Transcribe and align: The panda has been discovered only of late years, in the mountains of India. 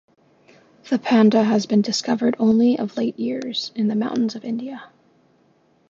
The 0.89 0.97
panda 0.97 1.43
has 1.43 1.67
been 1.67 1.83
discovered 1.83 2.35
only 2.39 2.79
of 2.79 2.97
late 2.97 3.19
years, 3.19 3.71
in 3.75 3.87
the 3.87 3.93
mountains 3.93 4.33
of 4.33 4.43
India. 4.43 4.85